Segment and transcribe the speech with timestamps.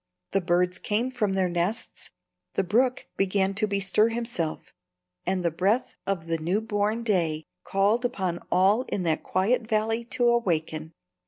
[0.31, 2.09] The birds came from their nests,
[2.55, 4.73] the brook began to bestir himself,
[5.27, 10.03] and the breath of the new born day called upon all in that quiet valley
[10.05, 10.93] to awaken.